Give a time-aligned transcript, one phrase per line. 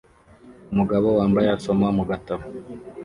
[0.71, 2.43] Umugabo wambaye asoma mu gatabo